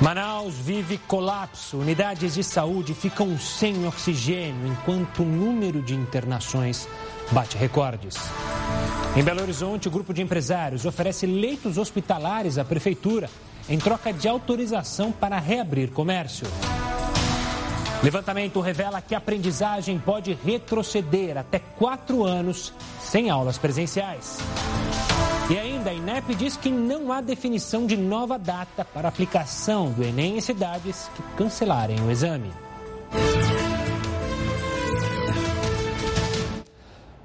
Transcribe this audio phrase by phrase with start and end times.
[0.00, 1.76] Manaus vive colapso.
[1.76, 6.88] Unidades de saúde ficam sem oxigênio, enquanto o número de internações
[7.30, 8.16] bate recordes.
[9.14, 13.28] Em Belo Horizonte, o grupo de empresários oferece leitos hospitalares à prefeitura
[13.68, 16.46] em troca de autorização para reabrir comércio.
[18.02, 22.72] Levantamento revela que a aprendizagem pode retroceder até quatro anos
[23.02, 24.38] sem aulas presenciais.
[25.80, 30.36] Ainda, a INEP diz que não há definição de nova data para aplicação do Enem
[30.36, 32.50] em cidades que cancelarem o exame.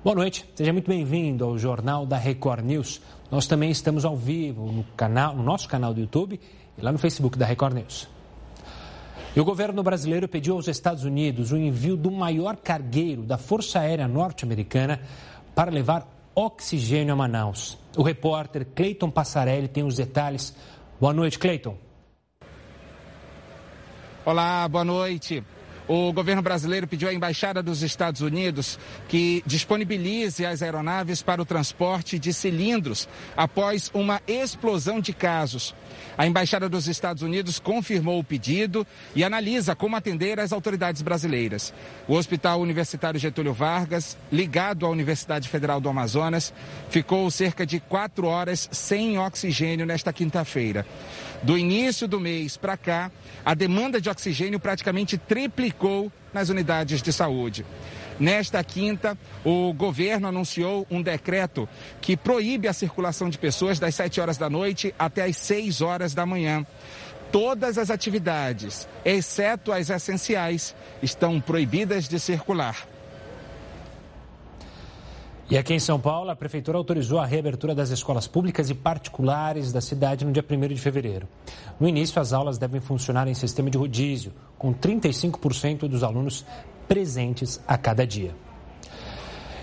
[0.02, 3.02] Boa noite, seja muito bem-vindo ao Jornal da Record News.
[3.30, 6.40] Nós também estamos ao vivo no, canal, no nosso canal do YouTube
[6.78, 8.08] e lá no Facebook da Record News.
[9.36, 13.81] E o governo brasileiro pediu aos Estados Unidos o envio do maior cargueiro da Força
[13.81, 15.02] Aérea Norte-Americana
[15.53, 17.77] para levar oxigênio a Manaus.
[17.95, 20.55] O repórter Cleiton Passarelli tem os detalhes.
[20.99, 21.77] Boa noite, Cleiton.
[24.25, 25.44] Olá, boa noite
[25.88, 31.45] o governo brasileiro pediu à Embaixada dos Estados Unidos que disponibilize as aeronaves para o
[31.45, 35.75] transporte de cilindros após uma explosão de casos.
[36.17, 41.73] A Embaixada dos Estados Unidos confirmou o pedido e analisa como atender as autoridades brasileiras.
[42.08, 46.53] O Hospital Universitário Getúlio Vargas, ligado à Universidade Federal do Amazonas,
[46.89, 50.86] ficou cerca de quatro horas sem oxigênio nesta quinta-feira.
[51.44, 53.11] Do início do mês para cá,
[53.44, 55.75] a demanda de oxigênio praticamente triplicou
[56.34, 57.66] nas unidades de saúde.
[58.20, 61.67] Nesta quinta, o governo anunciou um decreto
[62.00, 66.14] que proíbe a circulação de pessoas das 7 horas da noite até as 6 horas
[66.14, 66.66] da manhã.
[67.32, 72.88] Todas as atividades, exceto as essenciais, estão proibidas de circular.
[75.48, 79.72] E aqui em São Paulo, a Prefeitura autorizou a reabertura das escolas públicas e particulares
[79.72, 81.28] da cidade no dia 1 de fevereiro.
[81.80, 86.44] No início, as aulas devem funcionar em sistema de rodízio, com 35% dos alunos
[86.88, 88.34] presentes a cada dia.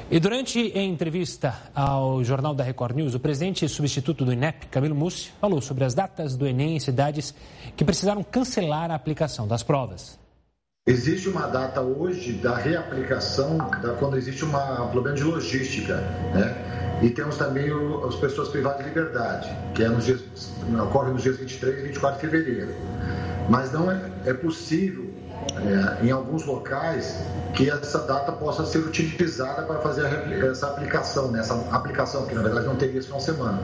[0.08, 4.94] E durante a entrevista ao Jornal da Record News, o presidente substituto do INEP, Camilo
[4.94, 7.34] Mussi, falou sobre as datas do Enem em cidades
[7.76, 10.21] que precisaram cancelar a aplicação das provas.
[10.84, 15.98] Existe uma data hoje da reaplicação da, quando existe uma, um problema de logística,
[16.34, 16.98] né?
[17.00, 20.20] E temos também o, as pessoas privadas de liberdade, que é nos dias,
[20.82, 22.74] ocorre nos dias 23 e 24 de fevereiro.
[23.48, 25.08] Mas não é, é possível
[25.56, 27.18] é, em alguns locais
[27.54, 30.06] que essa data possa ser utilizada para fazer
[30.44, 31.42] essa aplicação, né?
[31.70, 33.60] aplicação que na verdade não teria final de semana.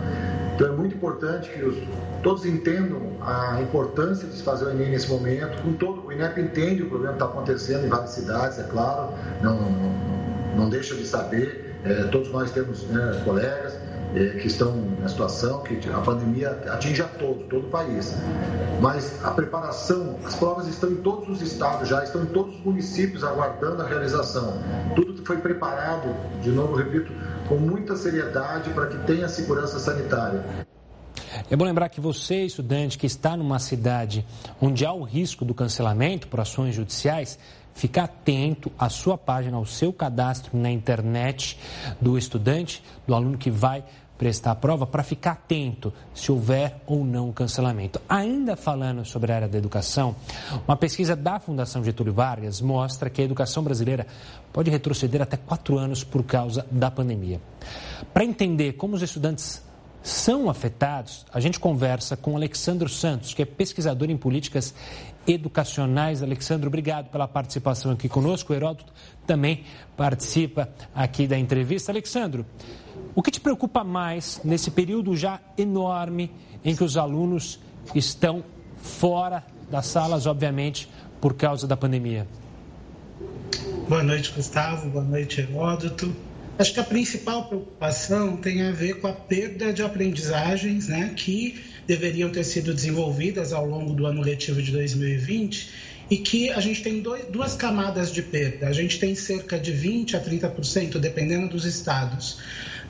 [0.55, 1.77] Então é muito importante que os,
[2.22, 5.62] todos entendam a importância de se fazer o Enem nesse momento.
[5.62, 9.12] Com todo, o INEP entende o problema que está acontecendo em várias cidades, é claro,
[9.41, 11.77] não, não, não deixa de saber.
[11.84, 13.72] É, todos nós temos né, colegas
[14.13, 18.15] que estão na situação que a pandemia atinge a todo, todo o país.
[18.81, 22.65] Mas a preparação, as provas estão em todos os estados já, estão em todos os
[22.65, 24.63] municípios aguardando a realização.
[24.95, 27.13] Tudo foi preparado, de novo repito,
[27.49, 30.67] com muita seriedade para que tenha segurança sanitária.
[31.51, 34.25] É bom lembrar que você, estudante que está numa cidade
[34.61, 37.39] onde há o risco do cancelamento por ações judiciais,
[37.78, 41.56] fica atento à sua página, ao seu cadastro na internet
[42.00, 43.84] do estudante, do aluno que vai
[44.19, 48.00] prestar a prova, para ficar atento se houver ou não cancelamento.
[48.09, 50.16] Ainda falando sobre a área da educação,
[50.66, 54.09] uma pesquisa da Fundação Getúlio Vargas mostra que a educação brasileira
[54.53, 57.41] pode retroceder até quatro anos por causa da pandemia.
[58.12, 59.62] Para entender como os estudantes
[60.03, 64.75] são afetados, a gente conversa com Alexandro Santos, que é pesquisador em políticas
[65.28, 66.22] educacionais.
[66.22, 68.53] Alexandro, obrigado pela participação aqui conosco.
[68.53, 68.93] O Heródoto
[69.27, 69.65] também
[69.97, 71.93] participa aqui da entrevista.
[71.93, 72.47] Alexandro,
[73.15, 76.31] o que te preocupa mais nesse período já enorme
[76.65, 77.61] em que os alunos
[77.94, 78.43] estão
[78.78, 80.89] fora das salas, obviamente,
[81.21, 82.27] por causa da pandemia?
[83.89, 84.89] Boa noite, Gustavo.
[84.89, 86.15] Boa noite, Heródoto.
[86.59, 91.60] Acho que a principal preocupação tem a ver com a perda de aprendizagens, né, que
[91.88, 95.71] deveriam ter sido desenvolvidas ao longo do ano letivo de 2020
[96.10, 98.68] e que a gente tem dois, duas camadas de perda.
[98.68, 102.41] A gente tem cerca de 20 a 30%, dependendo dos estados,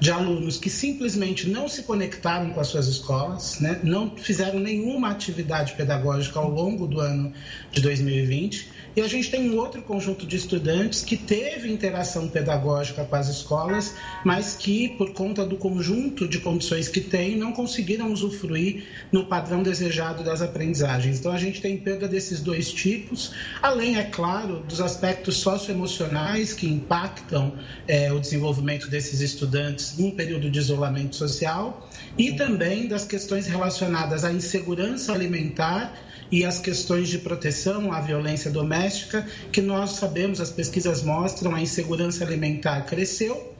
[0.01, 3.81] de alunos que simplesmente não se conectaram com as suas escolas, né?
[3.85, 7.33] não fizeram nenhuma atividade pedagógica ao longo do ano
[7.71, 13.05] de 2020 e a gente tem um outro conjunto de estudantes que teve interação pedagógica
[13.05, 18.13] com as escolas, mas que, por conta do conjunto de condições que tem, não conseguiram
[18.13, 21.21] usufruir no padrão desejado das aprendizagens.
[21.21, 23.31] Então, a gente tem perda desses dois tipos,
[23.63, 27.53] além, é claro, dos aspectos socioemocionais que impactam
[27.87, 34.25] é, o desenvolvimento desses estudantes num período de isolamento social e também das questões relacionadas
[34.25, 35.95] à insegurança alimentar
[36.31, 41.61] e as questões de proteção à violência doméstica, que nós sabemos, as pesquisas mostram, a
[41.61, 43.57] insegurança alimentar cresceu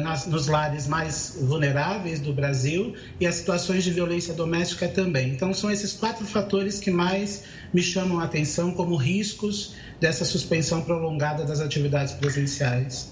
[0.00, 5.30] nas, nos lares mais vulneráveis do Brasil e as situações de violência doméstica também.
[5.30, 7.44] Então, são esses quatro fatores que mais
[7.74, 13.10] me chamam a atenção como riscos dessa suspensão prolongada das atividades presenciais.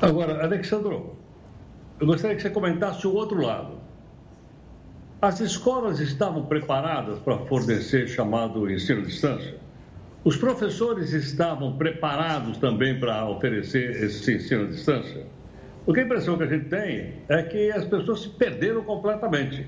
[0.00, 1.16] Agora, Alexandro,
[1.98, 3.81] eu gostaria que você comentasse o outro lado.
[5.22, 9.54] As escolas estavam preparadas para fornecer chamado ensino à distância?
[10.24, 15.24] Os professores estavam preparados também para oferecer esse ensino à distância?
[15.84, 19.64] Porque a impressão que a gente tem é que as pessoas se perderam completamente.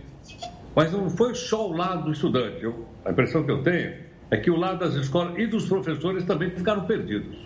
[0.75, 2.65] Mas não foi só o lado do estudante.
[2.65, 3.95] Eu, a impressão que eu tenho
[4.33, 7.39] é que o lado das escolas e dos professores também ficaram perdidos.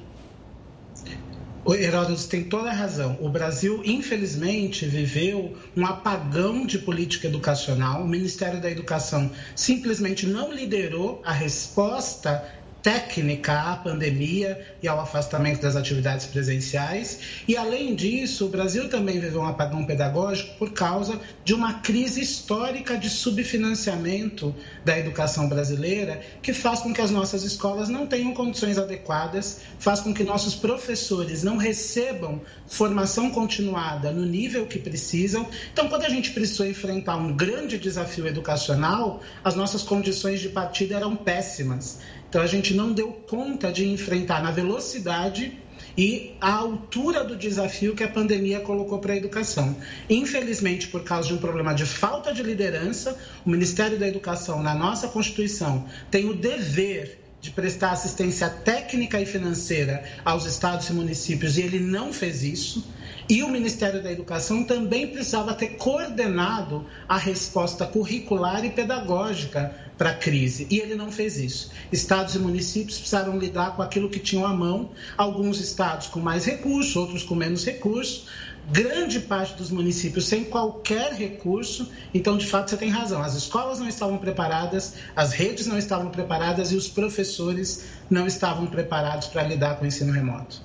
[1.67, 3.19] Heródoto tem toda a razão.
[3.21, 8.03] O Brasil, infelizmente, viveu um apagão de política educacional.
[8.03, 12.45] O Ministério da Educação simplesmente não liderou a resposta
[12.83, 17.43] técnica à pandemia e ao afastamento das atividades presenciais.
[17.47, 22.21] E, além disso, o Brasil também viveu um apagão pedagógico por causa de uma crise
[22.21, 24.55] histórica de subfinanciamento
[24.85, 30.01] da educação brasileira, que faz com que as nossas escolas não tenham condições adequadas, faz
[30.01, 35.49] com que nossos professores não recebam formação continuada no nível que precisam.
[35.73, 40.97] Então, quando a gente precisou enfrentar um grande desafio educacional, as nossas condições de partida
[40.97, 41.99] eram péssimas.
[42.29, 45.59] Então a gente não deu conta de enfrentar na velocidade
[45.97, 49.77] e a altura do desafio que a pandemia colocou para a educação.
[50.09, 54.75] Infelizmente, por causa de um problema de falta de liderança, o Ministério da Educação, na
[54.75, 61.57] nossa Constituição, tem o dever de prestar assistência técnica e financeira aos estados e municípios
[61.57, 62.85] e ele não fez isso.
[63.29, 70.11] E o Ministério da Educação também precisava ter coordenado a resposta curricular e pedagógica para
[70.11, 70.67] a crise.
[70.71, 71.71] E ele não fez isso.
[71.93, 76.47] Estados e municípios precisaram lidar com aquilo que tinham à mão, alguns estados com mais
[76.47, 78.27] recursos, outros com menos recursos,
[78.71, 81.91] grande parte dos municípios sem qualquer recurso.
[82.13, 83.23] Então, de fato, você tem razão.
[83.23, 88.67] As escolas não estavam preparadas, as redes não estavam preparadas e os professores não estavam
[88.67, 90.61] preparados para lidar com o ensino remoto.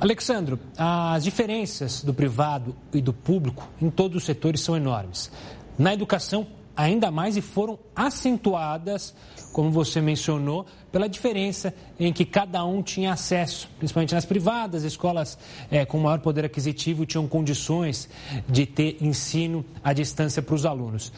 [0.00, 5.30] Alexandro, as diferenças do privado e do público em todos os setores são enormes.
[5.78, 6.46] Na educação,
[6.76, 9.14] ainda mais e foram acentuadas,
[9.52, 15.38] como você mencionou, pela diferença em que cada um tinha acesso, principalmente nas privadas, escolas
[15.70, 18.08] é, com maior poder aquisitivo tinham condições
[18.48, 21.12] de ter ensino à distância para os alunos.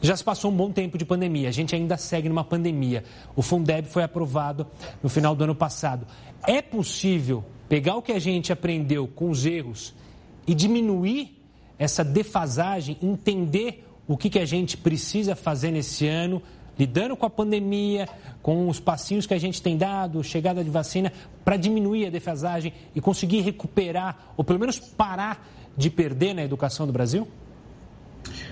[0.00, 3.04] Já se passou um bom tempo de pandemia, a gente ainda segue numa pandemia.
[3.34, 4.66] O Fundeb foi aprovado
[5.02, 6.06] no final do ano passado.
[6.46, 9.94] É possível pegar o que a gente aprendeu com os erros
[10.46, 11.42] e diminuir
[11.78, 16.42] essa defasagem, entender o que, que a gente precisa fazer nesse ano,
[16.78, 18.08] lidando com a pandemia,
[18.42, 21.12] com os passinhos que a gente tem dado, chegada de vacina,
[21.44, 25.46] para diminuir a defasagem e conseguir recuperar, ou pelo menos parar
[25.76, 27.26] de perder na educação do Brasil?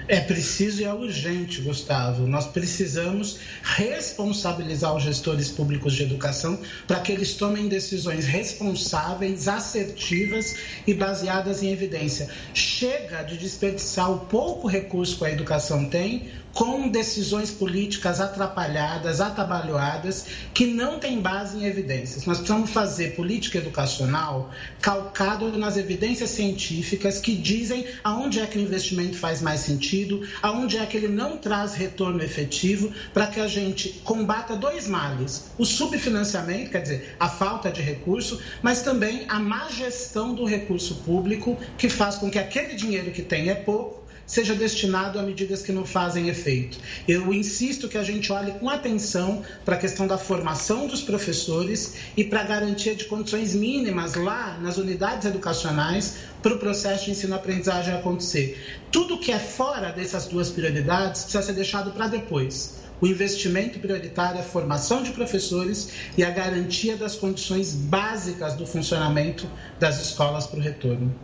[0.09, 2.27] É preciso e é urgente, Gustavo.
[2.27, 10.57] Nós precisamos responsabilizar os gestores públicos de educação para que eles tomem decisões responsáveis, assertivas
[10.87, 12.29] e baseadas em evidência.
[12.53, 20.27] Chega de desperdiçar o pouco recurso que a educação tem com decisões políticas atrapalhadas, atabalhoadas,
[20.53, 22.27] que não têm base em evidências.
[22.27, 28.61] Nós precisamos fazer política educacional calcado nas evidências científicas que dizem aonde é que o
[28.61, 33.49] investimento faz mais sentido, aonde é que ele não traz retorno efetivo, para que a
[33.49, 39.39] gente combata dois males: o subfinanciamento, quer dizer, a falta de recurso, mas também a
[39.39, 44.02] má gestão do recurso público, que faz com que aquele dinheiro que tem é pouco
[44.33, 46.79] seja destinado a medidas que não fazem efeito.
[47.07, 51.97] Eu insisto que a gente olhe com atenção para a questão da formação dos professores
[52.17, 57.11] e para a garantia de condições mínimas lá nas unidades educacionais para o processo de
[57.11, 58.81] ensino-aprendizagem acontecer.
[58.91, 62.81] Tudo que é fora dessas duas prioridades precisa ser deixado para depois.
[63.03, 68.67] O investimento prioritário é a formação de professores e a garantia das condições básicas do
[68.67, 69.47] funcionamento
[69.79, 71.15] das escolas para o retorno.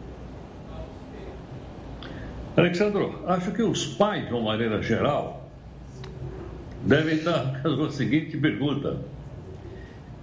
[2.59, 5.49] Alexandro, acho que os pais, de uma maneira geral,
[6.83, 8.99] devem estar com a seguinte pergunta: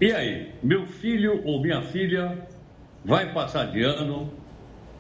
[0.02, 2.38] E aí, meu filho ou minha filha
[3.04, 4.32] vai passar de ano?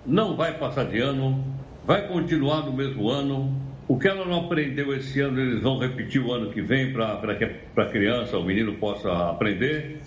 [0.05, 1.43] Não vai passar de ano?
[1.85, 3.53] vai continuar no mesmo ano?
[3.87, 7.35] O que ela não aprendeu esse ano, eles vão repetir o ano que vem para
[7.35, 7.45] que
[7.79, 10.01] a criança, o menino possa aprender?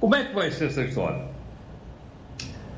[0.00, 1.37] Como é que vai ser essa história?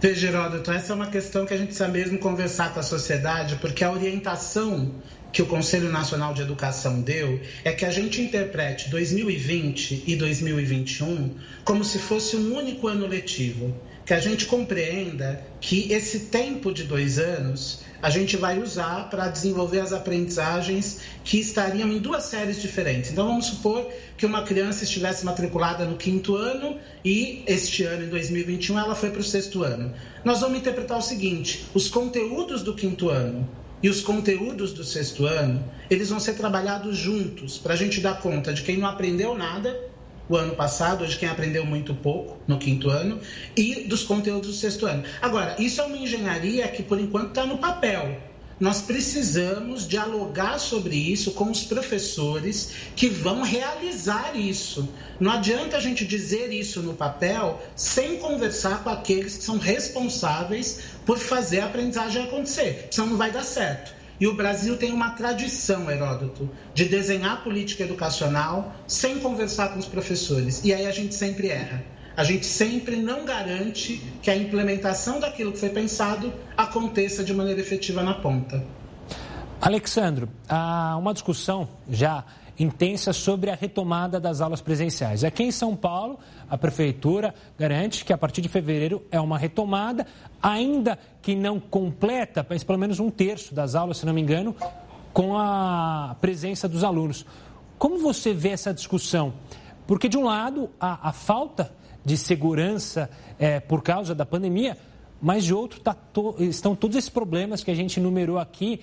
[0.00, 3.56] Veja, Heródoto, essa é uma questão que a gente precisa mesmo conversar com a sociedade,
[3.56, 4.94] porque a orientação
[5.30, 11.36] que o Conselho Nacional de Educação deu é que a gente interprete 2020 e 2021
[11.64, 13.74] como se fosse um único ano letivo.
[14.10, 19.28] Que a gente compreenda que esse tempo de dois anos a gente vai usar para
[19.28, 23.12] desenvolver as aprendizagens que estariam em duas séries diferentes.
[23.12, 28.08] Então, vamos supor que uma criança estivesse matriculada no quinto ano e este ano, em
[28.08, 29.94] 2021, ela foi para o sexto ano.
[30.24, 33.48] Nós vamos interpretar o seguinte: os conteúdos do quinto ano
[33.80, 38.20] e os conteúdos do sexto ano, eles vão ser trabalhados juntos para a gente dar
[38.20, 39.88] conta de quem não aprendeu nada
[40.30, 43.20] o ano passado, hoje quem aprendeu muito pouco no quinto ano,
[43.56, 45.02] e dos conteúdos do sexto ano.
[45.20, 48.16] Agora, isso é uma engenharia que por enquanto está no papel.
[48.60, 54.86] Nós precisamos dialogar sobre isso com os professores que vão realizar isso.
[55.18, 60.80] Não adianta a gente dizer isso no papel sem conversar com aqueles que são responsáveis
[61.06, 63.99] por fazer a aprendizagem acontecer, senão não vai dar certo.
[64.20, 69.86] E o Brasil tem uma tradição, Heródoto, de desenhar política educacional sem conversar com os
[69.86, 70.62] professores.
[70.62, 71.82] E aí a gente sempre erra.
[72.14, 77.60] A gente sempre não garante que a implementação daquilo que foi pensado aconteça de maneira
[77.60, 78.62] efetiva na ponta.
[79.58, 82.22] Alexandro, há uma discussão já
[82.60, 85.24] intensa sobre a retomada das aulas presenciais.
[85.24, 90.06] Aqui em São Paulo, a prefeitura garante que a partir de fevereiro é uma retomada,
[90.42, 94.54] ainda que não completa, mas pelo menos um terço das aulas, se não me engano,
[95.10, 97.24] com a presença dos alunos.
[97.78, 99.32] Como você vê essa discussão?
[99.86, 101.72] Porque, de um lado, a, a falta
[102.04, 104.76] de segurança é, por causa da pandemia,
[105.20, 108.82] mas de outro tá to, estão todos esses problemas que a gente enumerou aqui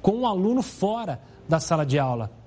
[0.00, 2.37] com o aluno fora da sala de aula.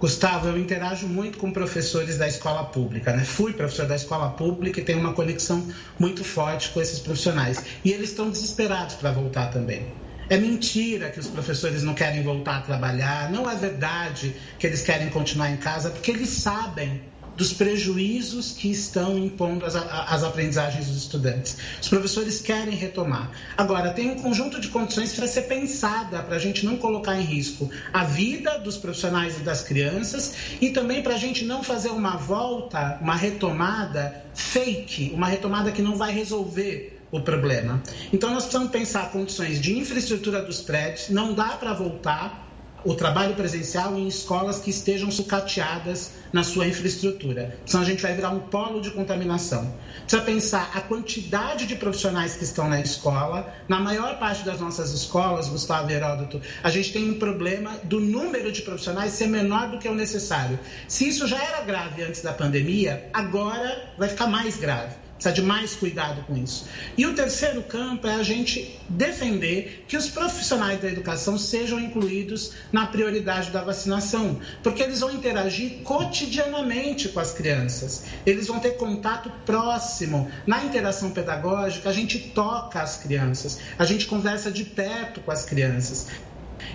[0.00, 3.24] Gustavo, eu interajo muito com professores da escola pública, né?
[3.24, 5.66] Fui professor da escola pública e tenho uma conexão
[5.98, 7.64] muito forte com esses profissionais.
[7.84, 9.92] E eles estão desesperados para voltar também.
[10.30, 14.82] É mentira que os professores não querem voltar a trabalhar, não é verdade que eles
[14.82, 17.00] querem continuar em casa, porque eles sabem
[17.38, 21.56] dos prejuízos que estão impondo as, as aprendizagens dos estudantes.
[21.80, 23.30] Os professores querem retomar.
[23.56, 27.22] Agora, tem um conjunto de condições para ser pensada, para a gente não colocar em
[27.22, 31.90] risco a vida dos profissionais e das crianças e também para a gente não fazer
[31.90, 37.80] uma volta, uma retomada fake, uma retomada que não vai resolver o problema.
[38.12, 42.47] Então, nós precisamos pensar condições de infraestrutura dos prédios, não dá para voltar
[42.84, 47.58] o trabalho presencial em escolas que estejam sucateadas na sua infraestrutura.
[47.66, 49.72] Senão a gente vai virar um polo de contaminação.
[50.02, 53.52] Precisa pensar a quantidade de profissionais que estão na escola.
[53.68, 58.52] Na maior parte das nossas escolas, Gustavo Heródoto, a gente tem um problema do número
[58.52, 60.58] de profissionais ser menor do que o necessário.
[60.86, 65.42] Se isso já era grave antes da pandemia, agora vai ficar mais grave precisa de
[65.42, 66.66] mais cuidado com isso.
[66.96, 72.52] E o terceiro campo é a gente defender que os profissionais da educação sejam incluídos
[72.72, 78.76] na prioridade da vacinação, porque eles vão interagir cotidianamente com as crianças, eles vão ter
[78.76, 80.30] contato próximo.
[80.46, 85.44] Na interação pedagógica, a gente toca as crianças, a gente conversa de perto com as
[85.44, 86.06] crianças.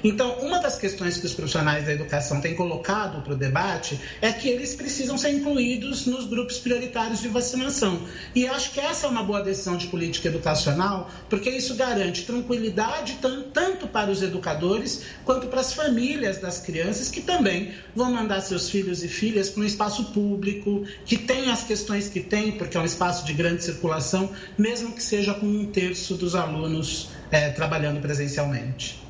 [0.03, 4.33] Então, uma das questões que os profissionais da educação têm colocado para o debate é
[4.33, 8.05] que eles precisam ser incluídos nos grupos prioritários de vacinação.
[8.36, 13.19] E acho que essa é uma boa decisão de política educacional, porque isso garante tranquilidade
[13.53, 18.69] tanto para os educadores quanto para as famílias das crianças que também vão mandar seus
[18.69, 22.79] filhos e filhas para um espaço público, que tem as questões que tem, porque é
[22.79, 28.01] um espaço de grande circulação, mesmo que seja com um terço dos alunos é, trabalhando
[28.01, 29.02] presencialmente.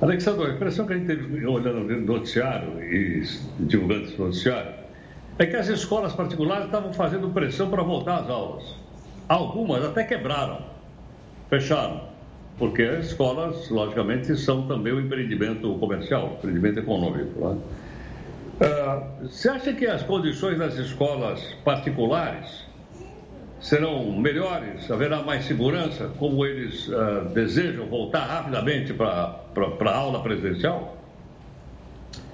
[0.00, 3.22] Alexandre, a impressão que a gente teve olhando no noticiário e
[3.60, 4.72] divulgando esse noticiário
[5.38, 8.64] é que as escolas particulares estavam fazendo pressão para voltar às aulas.
[9.28, 10.62] Algumas até quebraram,
[11.50, 12.02] fecharam,
[12.58, 17.40] porque as escolas, logicamente, são também o empreendimento comercial, o empreendimento econômico.
[17.40, 17.58] Né?
[18.60, 22.69] Uh, você acha que as condições das escolas particulares
[23.60, 30.99] serão melhores, haverá mais segurança, como eles uh, desejam voltar rapidamente para a aula presencial?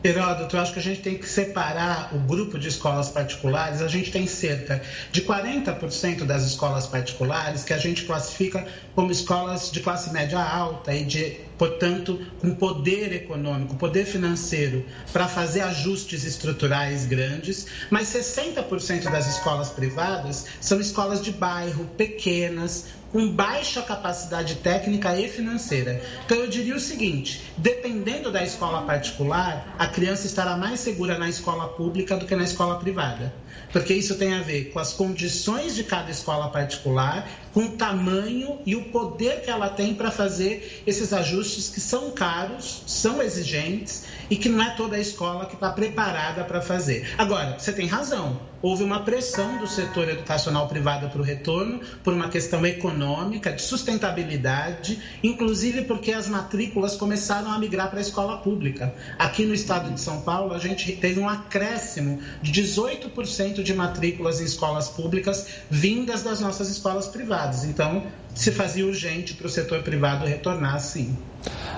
[0.04, 3.82] Heródoto, eu acho que a gente tem que separar o grupo de escolas particulares.
[3.82, 9.70] A gente tem cerca de 40% das escolas particulares que a gente classifica como escolas
[9.70, 16.24] de classe média alta e de, portanto, com poder econômico, poder financeiro para fazer ajustes
[16.24, 24.56] estruturais grandes, mas 60% das escolas privadas são escolas de bairro, pequenas, com baixa capacidade
[24.56, 26.02] técnica e financeira.
[26.26, 31.26] Então eu diria o seguinte: dependendo da escola particular, a criança estará mais segura na
[31.26, 33.32] escola pública do que na escola privada.
[33.72, 38.58] Porque isso tem a ver com as condições de cada escola particular, com o tamanho
[38.66, 44.04] e o poder que ela tem para fazer esses ajustes que são caros, são exigentes
[44.28, 47.14] e que não é toda a escola que está preparada para fazer.
[47.16, 52.12] Agora, você tem razão, houve uma pressão do setor educacional privado para o retorno por
[52.12, 58.38] uma questão econômica, de sustentabilidade, inclusive porque as matrículas começaram a migrar para a escola
[58.38, 58.94] pública.
[59.18, 64.40] Aqui no estado de São Paulo, a gente teve um acréscimo de 18% de matrículas
[64.40, 67.64] em escolas públicas vindas das nossas escolas privadas.
[67.64, 71.16] Então, se fazia urgente para o setor privado retornar, sim.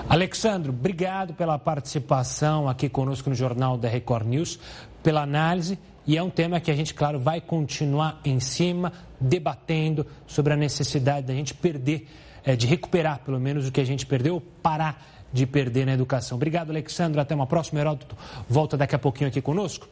[0.07, 4.59] Alexandro, obrigado pela participação aqui conosco no Jornal da Record News,
[5.01, 5.77] pela análise.
[6.05, 10.55] E é um tema que a gente, claro, vai continuar em cima, debatendo sobre a
[10.55, 12.07] necessidade da gente perder,
[12.43, 16.35] é, de recuperar pelo menos o que a gente perdeu, parar de perder na educação.
[16.35, 17.19] Obrigado, Alexandre.
[17.21, 17.79] Até uma próxima.
[17.79, 19.87] Heródoto volta daqui a pouquinho aqui conosco.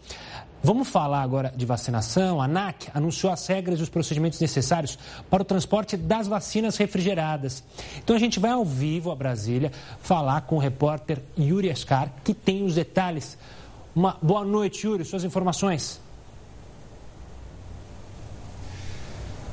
[0.64, 2.42] Vamos falar agora de vacinação.
[2.42, 4.98] A ANAC anunciou as regras e os procedimentos necessários
[5.30, 7.64] para o transporte das vacinas refrigeradas.
[7.98, 9.72] Então a gente vai ao vivo a Brasília
[10.02, 13.38] falar com o repórter Yuri Escar, que tem os detalhes.
[13.96, 15.06] Uma boa noite, Yuri.
[15.06, 16.07] Suas informações.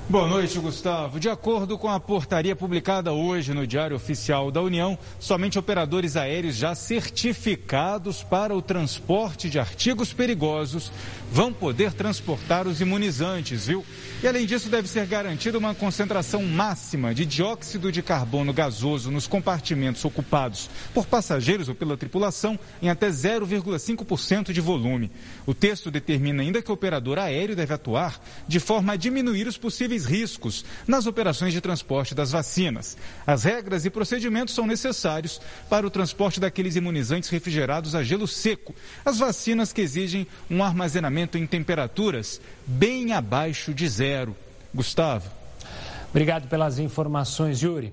[0.06, 1.18] Boa noite, Gustavo.
[1.18, 6.56] De acordo com a portaria publicada hoje no Diário Oficial da União, somente operadores aéreos
[6.56, 10.92] já certificados para o transporte de artigos perigosos
[11.32, 13.84] vão poder transportar os imunizantes, viu?
[14.22, 19.26] E além disso, deve ser garantida uma concentração máxima de dióxido de carbono gasoso nos
[19.26, 25.10] compartimentos ocupados por passageiros ou pela tripulação em até 0,5% de volume.
[25.46, 29.56] O texto determina ainda que o operador aéreo deve atuar de forma a diminuir os
[29.56, 32.96] possíveis possíveis riscos nas operações de transporte das vacinas.
[33.26, 38.74] As regras e procedimentos são necessários para o transporte daqueles imunizantes refrigerados a gelo seco,
[39.04, 44.36] as vacinas que exigem um armazenamento em temperaturas bem abaixo de zero.
[44.74, 45.30] Gustavo.
[46.10, 47.92] Obrigado pelas informações, Yuri.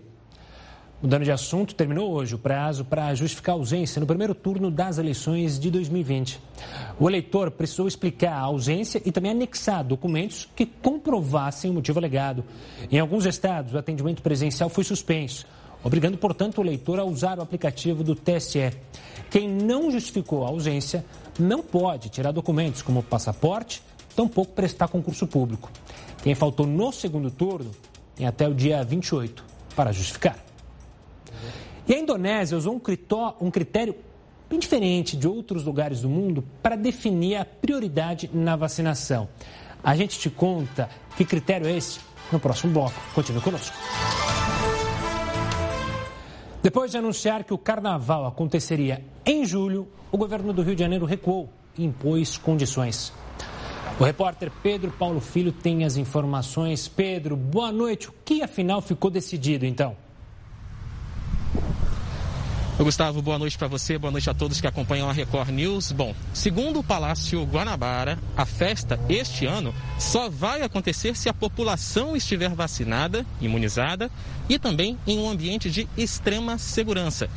[1.01, 5.59] Mudando de assunto, terminou hoje o prazo para justificar ausência no primeiro turno das eleições
[5.59, 6.39] de 2020.
[6.99, 12.45] O eleitor precisou explicar a ausência e também anexar documentos que comprovassem o motivo alegado.
[12.91, 15.47] Em alguns estados, o atendimento presencial foi suspenso,
[15.83, 18.71] obrigando, portanto, o eleitor a usar o aplicativo do TSE.
[19.31, 21.03] Quem não justificou a ausência
[21.39, 23.81] não pode tirar documentos como passaporte,
[24.15, 25.71] tampouco prestar concurso público.
[26.21, 27.71] Quem faltou no segundo turno
[28.15, 29.43] tem até o dia 28
[29.75, 30.50] para justificar.
[31.87, 33.95] E a Indonésia usou um critério
[34.49, 39.29] bem diferente de outros lugares do mundo para definir a prioridade na vacinação.
[39.83, 41.99] A gente te conta que critério é esse
[42.31, 42.93] no próximo bloco.
[43.15, 43.75] Continue conosco.
[46.61, 51.05] Depois de anunciar que o carnaval aconteceria em julho, o governo do Rio de Janeiro
[51.05, 53.11] recuou e impôs condições.
[53.99, 56.87] O repórter Pedro Paulo Filho tem as informações.
[56.87, 58.09] Pedro, boa noite.
[58.09, 59.95] O que afinal ficou decidido então?
[62.83, 65.91] Gustavo, boa noite para você, boa noite a todos que acompanham a Record News.
[65.91, 72.15] Bom, segundo o Palácio Guanabara, a festa este ano só vai acontecer se a população
[72.15, 74.09] estiver vacinada, imunizada
[74.49, 77.29] e também em um ambiente de extrema segurança.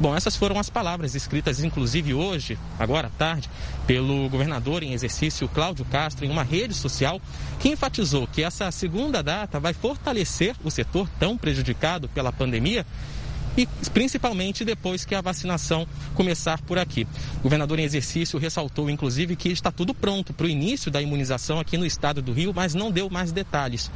[0.00, 3.50] Bom, essas foram as palavras escritas, inclusive hoje, agora à tarde,
[3.86, 7.20] pelo governador em exercício Cláudio Castro em uma rede social
[7.58, 12.86] que enfatizou que essa segunda data vai fortalecer o setor tão prejudicado pela pandemia
[13.56, 17.06] e principalmente depois que a vacinação começar por aqui.
[17.38, 21.58] O governador em exercício ressaltou, inclusive, que está tudo pronto para o início da imunização
[21.58, 23.90] aqui no estado do Rio, mas não deu mais detalhes.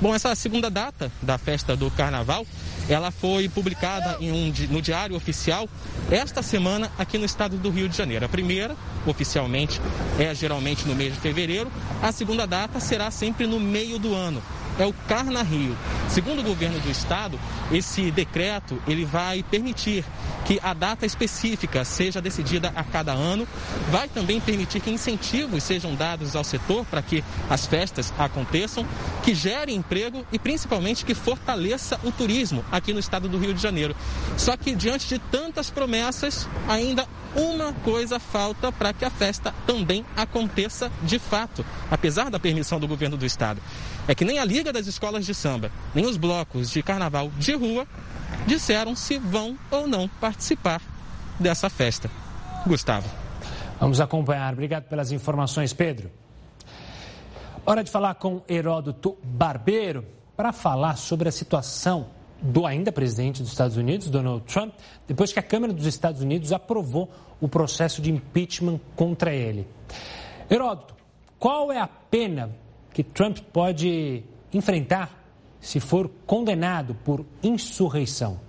[0.00, 2.46] Bom, essa segunda data da festa do Carnaval,
[2.88, 5.68] ela foi publicada um, no Diário Oficial
[6.10, 8.24] esta semana aqui no estado do Rio de Janeiro.
[8.24, 8.74] A primeira,
[9.06, 9.78] oficialmente,
[10.18, 11.70] é geralmente no mês de fevereiro.
[12.02, 14.42] A segunda data será sempre no meio do ano
[14.80, 15.76] é o Carna Rio.
[16.08, 17.38] Segundo o governo do estado,
[17.70, 20.04] esse decreto ele vai permitir
[20.44, 23.46] que a data específica seja decidida a cada ano,
[23.90, 28.86] vai também permitir que incentivos sejam dados ao setor para que as festas aconteçam,
[29.22, 33.62] que gere emprego e principalmente que fortaleça o turismo aqui no estado do Rio de
[33.62, 33.94] Janeiro.
[34.36, 40.04] Só que diante de tantas promessas, ainda uma coisa falta para que a festa também
[40.16, 43.60] aconteça de fato, apesar da permissão do governo do estado.
[44.08, 47.54] É que nem a Liga das Escolas de Samba, nem os blocos de carnaval de
[47.54, 47.86] rua
[48.46, 50.80] disseram se vão ou não participar
[51.38, 52.10] dessa festa.
[52.66, 53.08] Gustavo.
[53.78, 54.52] Vamos acompanhar.
[54.52, 56.10] Obrigado pelas informações, Pedro.
[57.64, 60.04] Hora de falar com Heródoto Barbeiro
[60.36, 62.08] para falar sobre a situação
[62.42, 64.72] do ainda presidente dos Estados Unidos, Donald Trump,
[65.06, 67.10] depois que a Câmara dos Estados Unidos aprovou
[67.40, 69.66] o processo de impeachment contra ele.
[70.50, 70.94] Heródoto,
[71.38, 72.50] qual é a pena
[72.92, 74.22] que Trump pode
[74.52, 75.10] enfrentar
[75.60, 78.40] se for condenado por insurreição?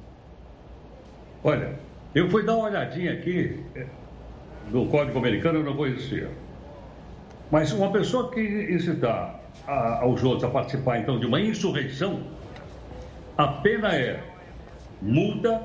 [1.43, 1.77] Olha,
[2.13, 3.86] eu fui dar uma olhadinha aqui eh,
[4.71, 6.30] no Código Americano, eu não conhecia.
[7.51, 12.21] Mas uma pessoa que incitar aos outros a participar, então, de uma insurreição,
[13.38, 14.23] a pena é
[15.01, 15.62] multa,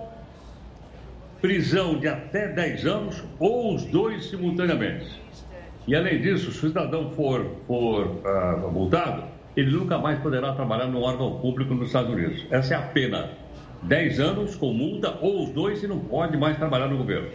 [1.40, 5.06] prisão de até 10 anos ou os dois simultaneamente.
[5.86, 9.24] E, além disso, se o cidadão for, for uh, multado,
[9.56, 12.44] ele nunca mais poderá trabalhar no órgão público nos Estados Unidos.
[12.50, 13.30] Essa é a pena.
[13.82, 17.28] 10 anos com multa ou os dois e não pode mais trabalhar no governo.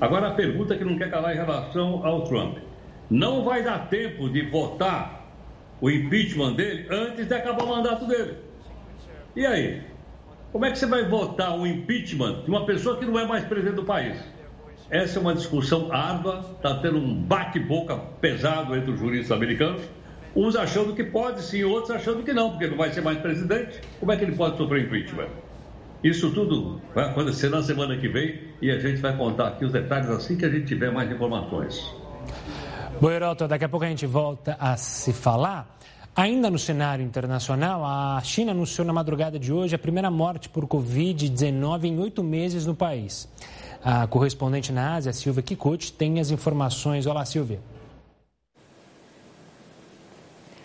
[0.00, 2.58] Agora, a pergunta que não quer calar em relação ao Trump.
[3.10, 5.26] Não vai dar tempo de votar
[5.80, 8.34] o impeachment dele antes de acabar o mandato dele.
[9.34, 9.82] E aí?
[10.52, 13.44] Como é que você vai votar o impeachment de uma pessoa que não é mais
[13.44, 14.16] presidente do país?
[14.90, 19.82] Essa é uma discussão árdua, está tendo um bate-boca pesado entre os juristas americanos,
[20.34, 23.80] uns achando que pode sim, outros achando que não, porque não vai ser mais presidente.
[23.98, 25.28] Como é que ele pode sofrer impeachment?
[26.04, 29.72] Isso tudo vai acontecer na semana que vem e a gente vai contar aqui os
[29.72, 31.92] detalhes assim que a gente tiver mais informações.
[33.00, 35.76] Boiroto, daqui a pouco a gente volta a se falar.
[36.14, 40.64] Ainda no cenário internacional, a China anunciou na madrugada de hoje a primeira morte por
[40.66, 43.28] Covid-19 em oito meses no país.
[43.88, 47.06] A correspondente na Ásia, Silvia Kikuchi, tem as informações.
[47.06, 47.60] Olá, Silvia.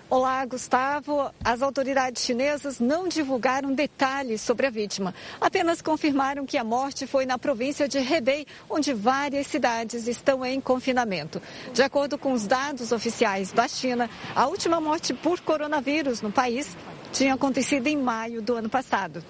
[0.10, 1.30] Olá, Gustavo.
[1.44, 5.14] As autoridades chinesas não divulgaram detalhes sobre a vítima.
[5.40, 10.60] Apenas confirmaram que a morte foi na província de Hebei, onde várias cidades estão em
[10.60, 11.40] confinamento.
[11.76, 16.76] De acordo com os dados oficiais da China, a última morte por coronavírus no país
[17.14, 19.24] tinha acontecido em maio do ano passado.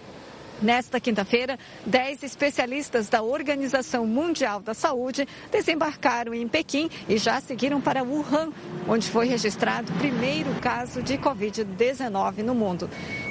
[0.61, 7.81] Nesta quinta-feira, 10 especialistas da Organização Mundial da Saúde desembarcaram em Pequim e já seguiram
[7.81, 8.51] para Wuhan,
[8.87, 12.87] onde foi registrado o primeiro caso de Covid-19 no mundo.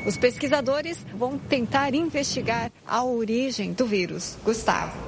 [0.07, 4.37] Os pesquisadores vão tentar investigar a origem do vírus.
[4.45, 4.99] Gustavo.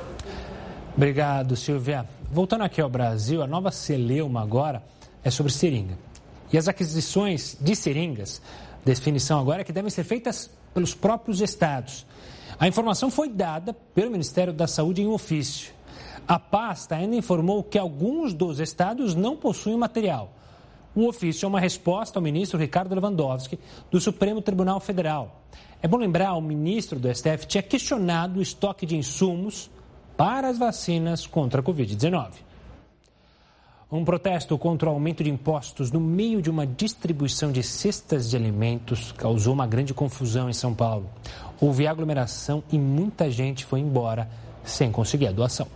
[0.96, 2.06] Obrigado, Silvia.
[2.30, 4.82] Voltando aqui ao Brasil, a nova Celeuma agora
[5.24, 5.98] é sobre seringa.
[6.52, 8.40] E as aquisições de seringas,
[8.84, 12.06] definição agora é que devem ser feitas pelos próprios estados.
[12.58, 15.72] A informação foi dada pelo Ministério da Saúde em ofício.
[16.26, 20.32] A pasta ainda informou que alguns dos estados não possuem material.
[20.94, 23.58] O ofício é uma resposta ao ministro Ricardo Lewandowski,
[23.90, 25.42] do Supremo Tribunal Federal.
[25.82, 29.70] É bom lembrar, o ministro do STF tinha questionado o estoque de insumos
[30.16, 32.34] para as vacinas contra a Covid-19.
[33.92, 38.34] Um protesto contra o aumento de impostos no meio de uma distribuição de cestas de
[38.34, 41.10] alimentos causou uma grande confusão em São Paulo.
[41.60, 44.30] Houve aglomeração e muita gente foi embora
[44.64, 45.68] sem conseguir a doação.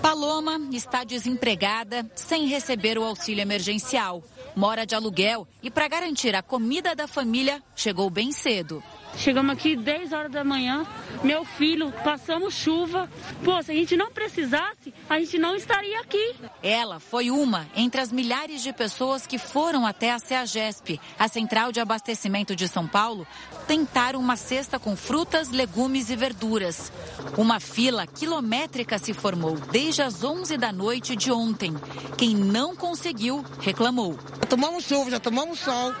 [0.00, 4.22] Paloma está desempregada, sem receber o auxílio emergencial.
[4.56, 8.82] Mora de aluguel e, para garantir a comida da família, chegou bem cedo.
[9.14, 10.86] Chegamos aqui 10 horas da manhã,
[11.22, 13.06] meu filho, passamos chuva.
[13.44, 16.36] Pô, se a gente não precisasse, a gente não estaria aqui.
[16.62, 21.70] Ela foi uma entre as milhares de pessoas que foram até a CEAGESP, a Central
[21.70, 23.26] de Abastecimento de São Paulo,
[23.66, 26.92] tentar uma cesta com frutas, legumes e verduras.
[27.36, 31.74] Uma fila quilométrica se formou desde as 11 da noite de ontem.
[32.16, 34.16] Quem não conseguiu, reclamou.
[34.40, 35.92] Já tomamos chuva, já tomamos sol,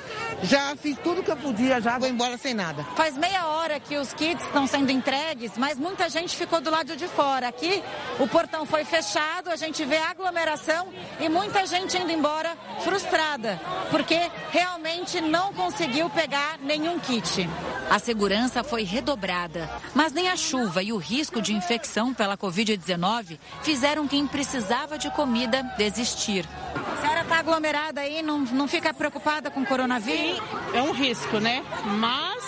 [0.42, 2.84] já fiz tudo que eu podia, já vou embora sem nada.
[2.94, 6.96] Faz meia hora que os kits estão sendo entregues, mas muita gente ficou do lado
[6.96, 7.48] de fora.
[7.48, 7.82] Aqui
[8.18, 10.88] o portão foi fechado, a gente vê aglomeração
[11.20, 17.48] e muita gente indo embora frustrada, porque realmente não conseguiu pegar nenhum kit.
[17.88, 23.38] A segurança foi redobrada, mas nem a chuva e o risco de infecção pela Covid-19
[23.62, 26.44] fizeram quem precisava de comida desistir.
[26.74, 30.36] A senhora está aglomerada aí, não, não fica preocupada com o coronavírus?
[30.36, 30.42] Sim,
[30.74, 31.64] é um risco, né?
[31.98, 32.44] Mas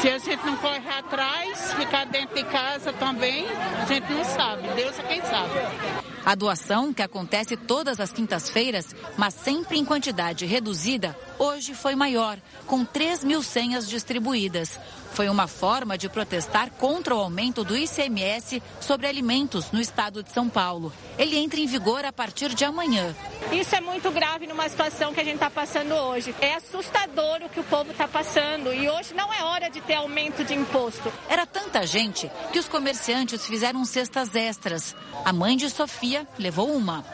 [0.00, 3.46] se a gente não correr atrás, ficar dentro de casa também,
[3.82, 4.68] a gente não sabe.
[4.76, 6.15] Deus é quem sabe.
[6.26, 12.36] A doação, que acontece todas as quintas-feiras, mas sempre em quantidade reduzida, hoje foi maior,
[12.66, 14.76] com 3 mil senhas distribuídas.
[15.12, 20.30] Foi uma forma de protestar contra o aumento do ICMS sobre alimentos no estado de
[20.30, 20.92] São Paulo.
[21.16, 23.14] Ele entra em vigor a partir de amanhã.
[23.50, 26.34] Isso é muito grave numa situação que a gente está passando hoje.
[26.40, 29.94] É assustador o que o povo está passando e hoje não é hora de ter
[29.94, 31.10] aumento de imposto.
[31.28, 34.94] Era tanta gente que os comerciantes fizeram cestas extras.
[35.24, 37.04] A mãe de Sofia levou uma.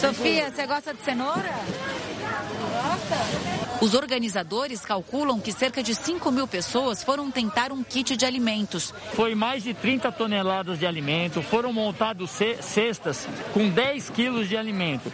[0.00, 1.50] Sofia, você gosta de cenoura?
[2.72, 3.60] Gosta?
[3.80, 8.92] Os organizadores calculam que cerca de 5 mil pessoas foram tentar um kit de alimentos.
[9.14, 15.10] Foi mais de 30 toneladas de alimento, foram montados cestas com 10 quilos de alimento.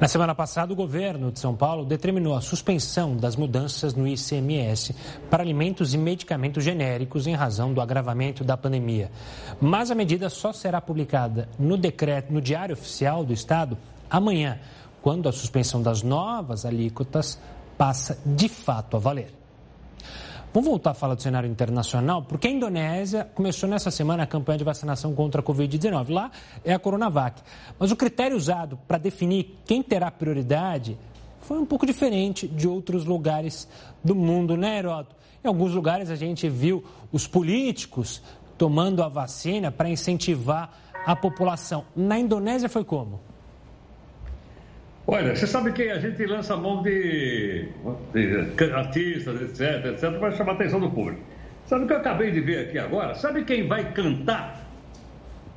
[0.00, 4.94] Na semana passada, o governo de São Paulo determinou a suspensão das mudanças no ICMS
[5.30, 9.10] para alimentos e medicamentos genéricos em razão do agravamento da pandemia.
[9.60, 13.78] Mas a medida só será publicada no decreto, no Diário Oficial do Estado
[14.10, 14.58] amanhã,
[15.00, 17.38] quando a suspensão das novas alíquotas
[17.78, 19.43] passa de fato a valer.
[20.54, 24.58] Vamos voltar a falar do cenário internacional, porque a Indonésia começou nessa semana a campanha
[24.58, 26.10] de vacinação contra a Covid-19.
[26.10, 26.30] Lá
[26.64, 27.42] é a Coronavac.
[27.76, 30.96] Mas o critério usado para definir quem terá prioridade
[31.40, 33.68] foi um pouco diferente de outros lugares
[34.04, 35.16] do mundo, né, Heródoto?
[35.42, 38.22] Em alguns lugares a gente viu os políticos
[38.56, 40.70] tomando a vacina para incentivar
[41.04, 41.84] a população.
[41.96, 43.18] Na Indonésia foi como?
[45.06, 47.68] Olha, você sabe que a gente lança mão de,
[48.14, 51.22] de artistas, etc, etc, para chamar a atenção do público.
[51.66, 53.14] Sabe o que eu acabei de ver aqui agora?
[53.14, 54.62] Sabe quem vai cantar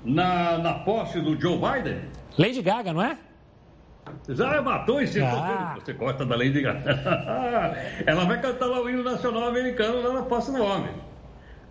[0.04, 2.00] na, na posse do Joe Biden?
[2.38, 3.18] Lady Gaga, não é?
[4.30, 5.76] Já matou esse ah.
[5.76, 6.82] Você gosta da Lady Gaga.
[8.06, 10.92] Ela vai cantar lá o hino nacional americano lá na posse do homem.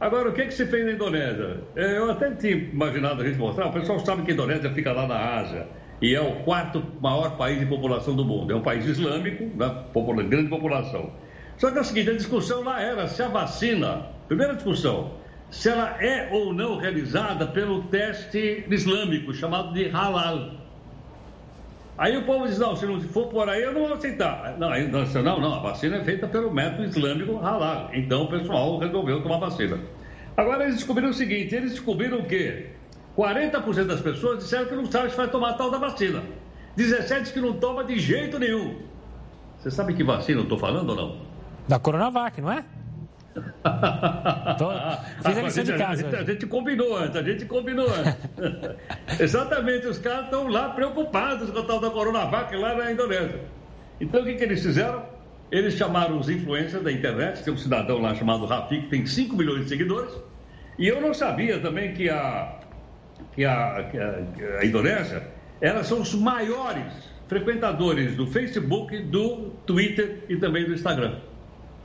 [0.01, 1.61] Agora, o que, que se fez na Indonésia?
[1.75, 3.67] Eu até tinha imaginado a gente mostrar.
[3.67, 5.67] O pessoal sabe que a Indonésia fica lá na Ásia
[6.01, 8.53] e é o quarto maior país de população do mundo.
[8.53, 9.85] É um país islâmico, né?
[10.29, 11.11] grande população.
[11.57, 15.13] Só que é o seguinte, a discussão lá era se a vacina, primeira discussão,
[15.51, 20.51] se ela é ou não realizada pelo teste islâmico, chamado de halal.
[21.97, 24.55] Aí o povo diz, não, se não for por aí, eu não vou aceitar.
[24.59, 27.89] Não, não, não, a vacina é feita pelo método islâmico halal.
[27.95, 29.81] Então o pessoal resolveu tomar vacina.
[30.37, 32.67] Agora eles descobriram o seguinte, eles descobriram que
[33.17, 36.23] 40% das pessoas disseram que não sabe se vai tomar a tal da vacina.
[36.77, 38.77] 17% que não toma de jeito nenhum.
[39.59, 41.21] Você sabe que vacina eu estou falando ou não?
[41.67, 42.65] Da Coronavac, não é?
[44.59, 44.71] Tô...
[45.25, 46.07] Fiz a lição de casa.
[46.07, 48.15] A gente, a gente, combinou antes, a gente combinou antes.
[49.21, 53.41] Exatamente, os caras estão lá preocupados com a tal da Coronavac lá na Indonésia.
[54.01, 55.03] Então o que, que eles fizeram?
[55.51, 59.37] Eles chamaram os influencers da internet, tem um cidadão lá chamado Rafi, que tem 5
[59.37, 60.13] milhões de seguidores,
[60.79, 62.59] e eu não sabia também que a,
[63.37, 65.23] que a, a, a Indonésia,
[65.61, 66.93] elas são os maiores
[67.29, 71.21] frequentadores do Facebook, do Twitter e também do Instagram.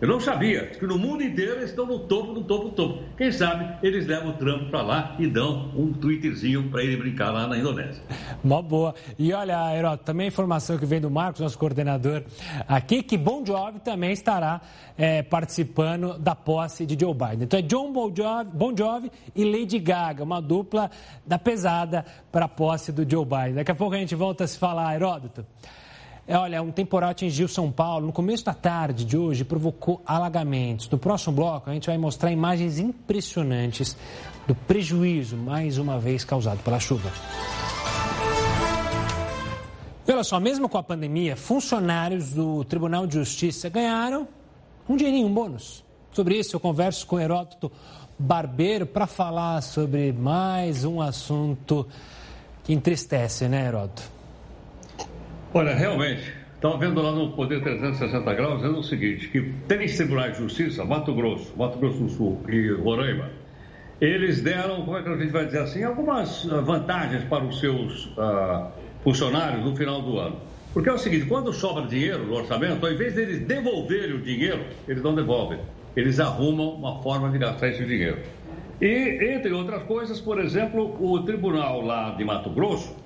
[0.01, 3.03] Eu não sabia que no mundo inteiro eles estão no topo, no topo, no topo.
[3.15, 7.29] Quem sabe eles levam o Trump para lá e dão um twitterzinho para ele brincar
[7.29, 8.01] lá na Indonésia.
[8.43, 8.95] Mó boa.
[9.19, 12.23] E olha, Herói, também a informação que vem do Marcos, nosso coordenador
[12.67, 14.59] aqui, que Bon Jovi também estará
[14.97, 17.43] é, participando da posse de Joe Biden.
[17.43, 20.89] Então é John Bon Jovi, bon Jovi e Lady Gaga, uma dupla
[21.23, 23.53] da pesada para a posse do Joe Biden.
[23.53, 25.45] Daqui a pouco a gente volta a se falar, Heródoto.
[26.27, 30.87] É, olha, um temporal atingiu São Paulo no começo da tarde de hoje provocou alagamentos.
[30.89, 33.97] No próximo bloco, a gente vai mostrar imagens impressionantes
[34.47, 37.11] do prejuízo, mais uma vez, causado pela chuva.
[40.07, 44.27] Olha só, mesmo com a pandemia, funcionários do Tribunal de Justiça ganharam
[44.87, 45.83] um dinheirinho, um bônus.
[46.11, 47.71] Sobre isso, eu converso com Heródoto
[48.19, 51.87] Barbeiro para falar sobre mais um assunto
[52.63, 54.20] que entristece, né, Heródoto?
[55.53, 60.31] Olha, realmente, estava vendo lá no Poder 360 Graus dizendo o seguinte, que três tribunais
[60.31, 63.29] de justiça, Mato Grosso, Mato Grosso do Sul e Roraima,
[63.99, 67.59] eles deram, como é que a gente vai dizer assim, algumas ah, vantagens para os
[67.59, 68.71] seus uh,
[69.03, 70.37] funcionários no final do ano.
[70.73, 74.63] Porque é o seguinte, quando sobra dinheiro no orçamento, ao invés deles devolverem o dinheiro,
[74.87, 75.59] eles não devolvem.
[75.97, 78.19] Eles arrumam uma forma de gastar esse dinheiro.
[78.79, 83.00] E, entre outras coisas, por exemplo, o tribunal lá de Mato Grosso,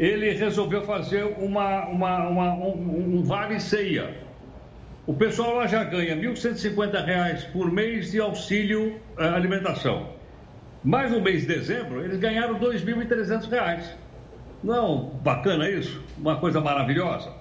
[0.00, 4.16] ele resolveu fazer uma, uma, uma um, um vale-ceia.
[5.06, 10.08] O pessoal lá já ganha R$ 1.150 por mês de auxílio eh, alimentação.
[10.82, 13.94] Mas no mês de dezembro, eles ganharam R$ 2.300.
[14.64, 16.02] Não, bacana isso?
[16.16, 17.34] Uma coisa maravilhosa.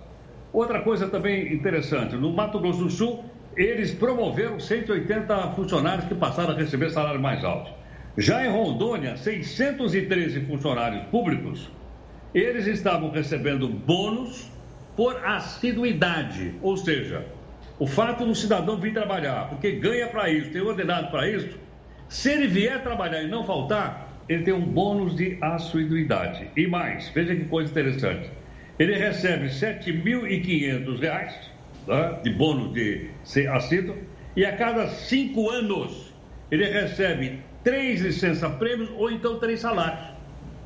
[0.52, 3.24] Outra coisa também interessante, no Mato Grosso do Sul,
[3.56, 7.72] eles promoveram 180 funcionários que passaram a receber salário mais alto.
[8.18, 11.72] Já em Rondônia, 613 funcionários públicos
[12.34, 14.50] eles estavam recebendo bônus
[14.96, 17.26] por assiduidade, ou seja,
[17.80, 21.58] o fato do cidadão vir trabalhar, porque ganha para isso, tem ordenado para isso,
[22.10, 26.50] se ele vier trabalhar e não faltar, ele tem um bônus de assiduidade.
[26.56, 28.30] E mais, veja que coisa interessante.
[28.78, 31.34] Ele recebe R$ 7.500
[31.86, 33.96] tá, de bônus de ser assíduo
[34.36, 36.14] e a cada cinco anos
[36.52, 40.08] ele recebe três licença-prêmios ou então três salários.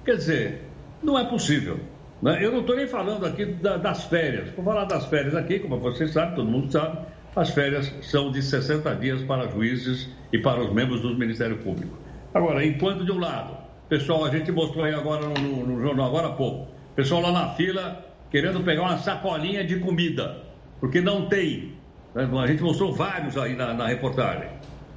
[0.05, 0.61] Quer dizer,
[1.03, 1.79] não é possível.
[2.21, 2.43] Né?
[2.43, 4.49] Eu não estou nem falando aqui das férias.
[4.51, 6.99] Vou falar das férias aqui, como vocês sabem, todo mundo sabe,
[7.35, 11.97] as férias são de 60 dias para juízes e para os membros do Ministério Público.
[12.33, 13.57] Agora, enquanto de um lado,
[13.89, 17.31] pessoal, a gente mostrou aí agora no, no, no jornal, agora há pouco, pessoal lá
[17.31, 20.41] na fila querendo pegar uma sacolinha de comida,
[20.79, 21.73] porque não tem.
[22.15, 22.27] Né?
[22.41, 24.49] A gente mostrou vários aí na, na reportagem.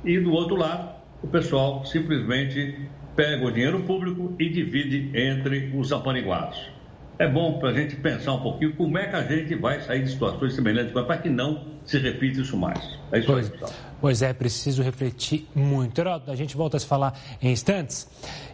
[0.03, 5.91] E do outro lado, o pessoal simplesmente pega o dinheiro público e divide entre os
[5.93, 6.77] apaniguados
[7.19, 10.03] é bom para a gente pensar um pouquinho como é que a gente vai sair
[10.03, 12.79] de situações semelhantes, para que não se repita isso mais.
[13.11, 13.71] É isso pois, aí.
[14.01, 15.99] Pois é, preciso refletir muito.
[15.99, 18.07] Heródoto, a gente volta a se falar em instantes.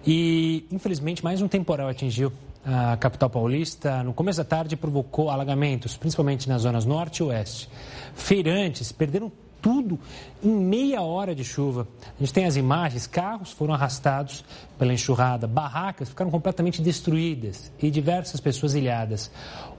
[0.07, 2.33] E, infelizmente, mais um temporal atingiu
[2.65, 4.05] a capital paulista.
[4.05, 7.69] No começo da tarde, provocou alagamentos, principalmente nas zonas norte e oeste.
[8.15, 9.99] Feirantes perderam tudo
[10.43, 11.87] em meia hora de chuva.
[12.17, 14.45] A gente tem as imagens, carros foram arrastados
[14.77, 19.31] pela enxurrada, barracas ficaram completamente destruídas e diversas pessoas ilhadas.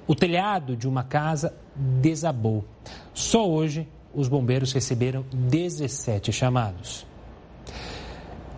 [0.08, 2.63] O telhado de uma casa desabou.
[3.13, 7.06] Só hoje os bombeiros receberam 17 chamados.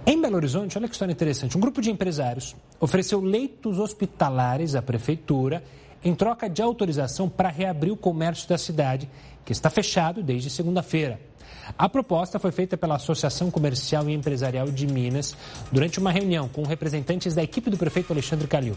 [0.05, 1.57] Em Belo Horizonte, olha que história interessante.
[1.57, 5.63] Um grupo de empresários ofereceu leitos hospitalares à prefeitura
[6.05, 9.09] em troca de autorização para reabrir o comércio da cidade
[9.43, 11.19] que está fechado desde segunda-feira.
[11.75, 15.35] A proposta foi feita pela Associação Comercial e Empresarial de Minas
[15.71, 18.75] durante uma reunião com representantes da equipe do prefeito Alexandre Calil.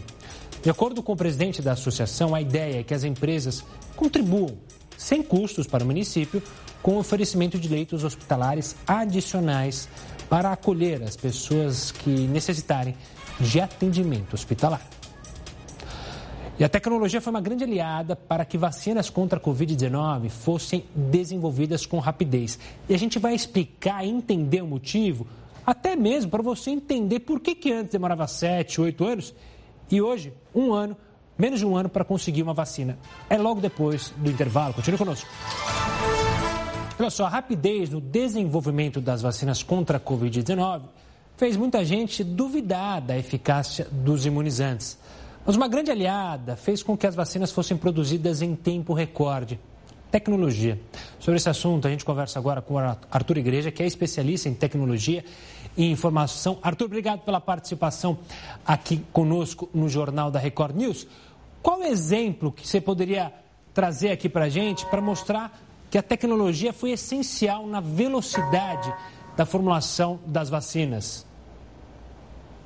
[0.63, 3.63] De acordo com o presidente da associação, a ideia é que as empresas
[3.95, 4.57] contribuam,
[4.97, 6.41] sem custos para o município,
[6.81, 9.87] com o oferecimento de leitos hospitalares adicionais
[10.27, 12.95] para acolher as pessoas que necessitarem
[13.39, 14.98] de atendimento hospitalar.
[16.59, 21.85] E a tecnologia foi uma grande aliada para que vacinas contra a Covid-19 fossem desenvolvidas
[21.85, 22.59] com rapidez.
[22.89, 25.25] E a gente vai explicar e entender o motivo,
[25.65, 29.33] até mesmo para você entender por que, que antes demorava 7, 8 anos
[29.89, 30.97] e hoje, um ano,
[31.37, 32.99] menos de um ano para conseguir uma vacina.
[33.29, 34.73] É logo depois do intervalo.
[34.73, 35.29] Continue conosco.
[36.99, 40.81] Olha só, a rapidez no desenvolvimento das vacinas contra a Covid-19
[41.37, 44.99] fez muita gente duvidar da eficácia dos imunizantes.
[45.49, 49.59] Mas uma grande aliada fez com que as vacinas fossem produzidas em tempo recorde.
[50.11, 50.79] Tecnologia.
[51.17, 54.53] Sobre esse assunto, a gente conversa agora com o Arthur Igreja, que é especialista em
[54.53, 55.25] tecnologia
[55.75, 56.59] e informação.
[56.61, 58.19] Arthur, obrigado pela participação
[58.63, 61.07] aqui conosco no Jornal da Record News.
[61.63, 63.33] Qual exemplo que você poderia
[63.73, 65.59] trazer aqui para a gente para mostrar
[65.89, 68.93] que a tecnologia foi essencial na velocidade
[69.35, 71.25] da formulação das vacinas?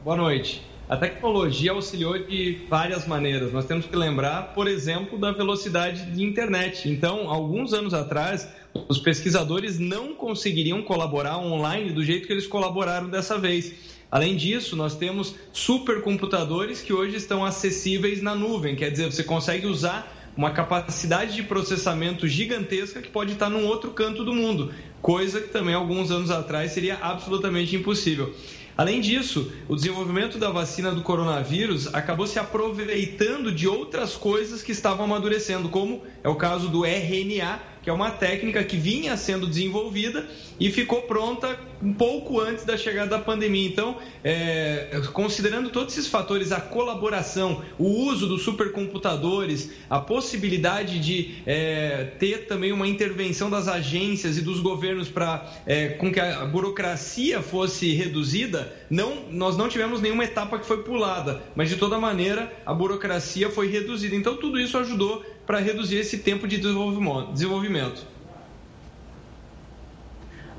[0.03, 0.72] Boa noite.
[0.93, 3.51] A tecnologia auxiliou de várias maneiras.
[3.51, 6.87] Nós temos que lembrar, por exemplo, da velocidade de internet.
[6.87, 8.47] Então, alguns anos atrás,
[8.87, 13.73] os pesquisadores não conseguiriam colaborar online do jeito que eles colaboraram dessa vez.
[14.11, 19.65] Além disso, nós temos supercomputadores que hoje estão acessíveis na nuvem, quer dizer, você consegue
[19.65, 24.71] usar uma capacidade de processamento gigantesca que pode estar num outro canto do mundo,
[25.03, 28.33] coisa que também alguns anos atrás seria absolutamente impossível.
[28.77, 34.71] Além disso, o desenvolvimento da vacina do coronavírus acabou se aproveitando de outras coisas que
[34.71, 39.45] estavam amadurecendo, como é o caso do RNA, que é uma técnica que vinha sendo
[39.45, 40.25] desenvolvida
[40.57, 43.67] e ficou pronta um pouco antes da chegada da pandemia.
[43.67, 51.35] Então, é, considerando todos esses fatores, a colaboração, o uso dos supercomputadores, a possibilidade de
[51.45, 56.45] é, ter também uma intervenção das agências e dos governos para é, com que a
[56.45, 61.99] burocracia fosse reduzida, não, nós não tivemos nenhuma etapa que foi pulada, mas de toda
[61.99, 64.15] maneira a burocracia foi reduzida.
[64.15, 68.05] Então, tudo isso ajudou para reduzir esse tempo de desenvolvimento.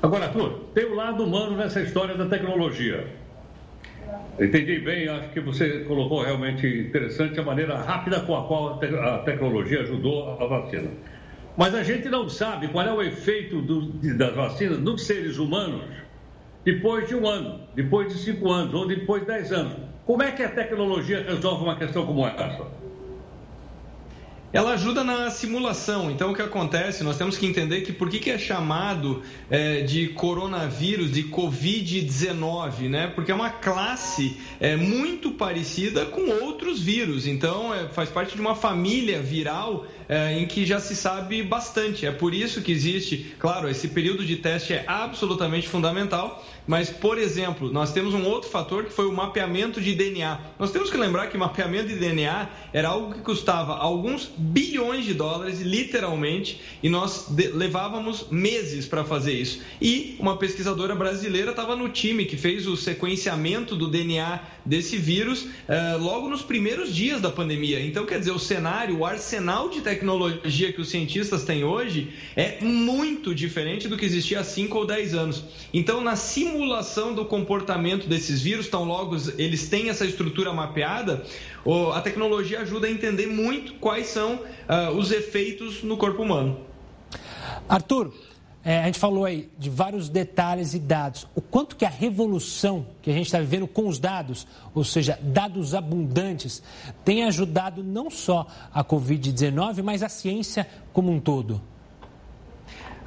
[0.01, 3.07] Agora, Arthur, tem o um lado humano nessa história da tecnologia.
[4.39, 9.19] Entendi bem, acho que você colocou realmente interessante a maneira rápida com a qual a
[9.19, 10.89] tecnologia ajudou a vacina.
[11.57, 15.81] Mas a gente não sabe qual é o efeito do, das vacinas nos seres humanos
[16.65, 19.77] depois de um ano, depois de cinco anos ou depois de dez anos.
[20.05, 22.84] Como é que a tecnologia resolve uma questão como essa?
[24.55, 26.09] Ela ajuda na simulação.
[26.09, 27.03] Então, o que acontece?
[27.03, 32.87] Nós temos que entender que por que, que é chamado é, de coronavírus, de Covid-19,
[32.89, 33.07] né?
[33.13, 37.27] Porque é uma classe é, muito parecida com outros vírus.
[37.27, 42.05] Então, é, faz parte de uma família viral é, em que já se sabe bastante.
[42.05, 46.45] É por isso que existe, claro, esse período de teste é absolutamente fundamental.
[46.67, 50.39] Mas, por exemplo, nós temos um outro fator que foi o mapeamento de DNA.
[50.57, 55.13] Nós temos que lembrar que mapeamento de DNA era algo que custava alguns bilhões de
[55.13, 59.61] dólares, literalmente, e nós levávamos meses para fazer isso.
[59.79, 65.47] E uma pesquisadora brasileira estava no time que fez o sequenciamento do DNA desse vírus
[65.67, 67.79] eh, logo nos primeiros dias da pandemia.
[67.79, 72.57] Então, quer dizer, o cenário, o arsenal de tecnologia que os cientistas têm hoje é
[72.61, 75.43] muito diferente do que existia há 5 ou 10 anos.
[75.71, 76.54] Então, na simulação
[77.13, 81.23] do comportamento desses vírus, tão logo eles têm essa estrutura mapeada,
[81.93, 86.59] a tecnologia ajuda a entender muito quais são uh, os efeitos no corpo humano.
[87.67, 88.13] Arthur,
[88.63, 91.27] é, a gente falou aí de vários detalhes e dados.
[91.35, 95.19] O quanto que a revolução que a gente está vivendo com os dados, ou seja,
[95.21, 96.63] dados abundantes,
[97.03, 101.61] tem ajudado não só a Covid-19, mas a ciência como um todo?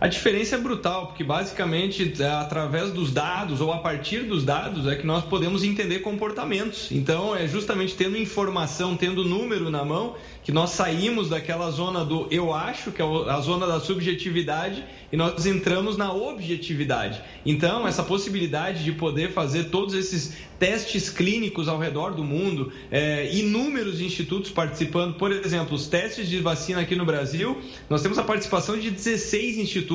[0.00, 4.86] A diferença é brutal, porque basicamente é através dos dados ou a partir dos dados
[4.86, 6.92] é que nós podemos entender comportamentos.
[6.92, 12.28] Então é justamente tendo informação, tendo número na mão, que nós saímos daquela zona do
[12.30, 17.20] eu acho, que é a zona da subjetividade, e nós entramos na objetividade.
[17.44, 23.30] Então, essa possibilidade de poder fazer todos esses testes clínicos ao redor do mundo, é,
[23.34, 28.24] inúmeros institutos participando, por exemplo, os testes de vacina aqui no Brasil, nós temos a
[28.24, 29.87] participação de 16 institutos.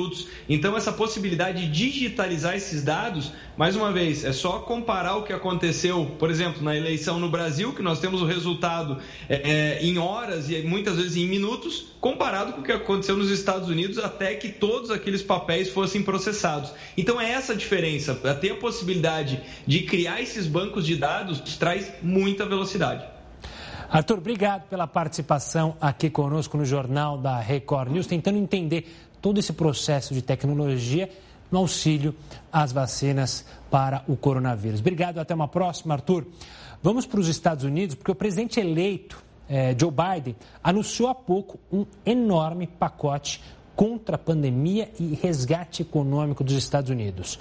[0.49, 5.33] Então, essa possibilidade de digitalizar esses dados, mais uma vez, é só comparar o que
[5.33, 8.97] aconteceu, por exemplo, na eleição no Brasil, que nós temos o resultado
[9.29, 13.29] é, é em horas e muitas vezes em minutos, comparado com o que aconteceu nos
[13.29, 16.71] Estados Unidos até que todos aqueles papéis fossem processados.
[16.97, 18.15] Então, é essa a diferença.
[18.15, 23.13] Ter a possibilidade de criar esses bancos de dados traz muita velocidade.
[23.93, 28.87] Arthur, obrigado pela participação aqui conosco no Jornal da Record News, tentando entender
[29.23, 31.09] todo esse processo de tecnologia
[31.49, 32.13] no auxílio
[32.51, 34.81] às vacinas para o coronavírus.
[34.81, 36.27] Obrigado, até uma próxima, Arthur.
[36.81, 41.57] Vamos para os Estados Unidos, porque o presidente eleito, eh, Joe Biden, anunciou há pouco
[41.71, 43.41] um enorme pacote
[43.77, 47.39] contra a pandemia e resgate econômico dos Estados Unidos.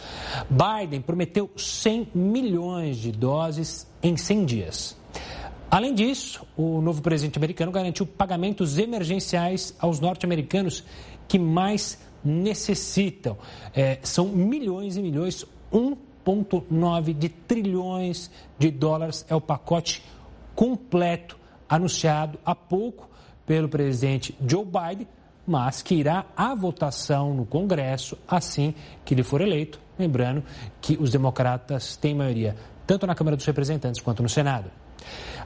[0.48, 4.96] Biden prometeu 100 milhões de doses em 100 dias.
[5.72, 10.84] Além disso, o novo presidente americano garantiu pagamentos emergenciais aos norte-americanos
[11.32, 13.38] que mais necessitam.
[13.74, 20.04] É, são milhões e milhões, 1,9 de trilhões de dólares é o pacote
[20.54, 23.08] completo anunciado há pouco
[23.46, 25.08] pelo presidente Joe Biden
[25.46, 29.80] mas que irá à votação no Congresso assim que ele for eleito.
[29.98, 30.44] Lembrando
[30.82, 32.54] que os democratas têm maioria
[32.86, 34.70] tanto na Câmara dos Representantes quanto no Senado.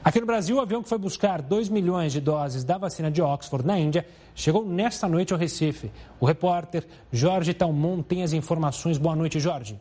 [0.07, 3.21] Aqui no Brasil, o avião que foi buscar 2 milhões de doses da vacina de
[3.21, 5.91] Oxford na Índia chegou nesta noite ao Recife.
[6.17, 8.97] O repórter Jorge Talmon tem as informações.
[8.97, 9.77] Boa noite, Jorge.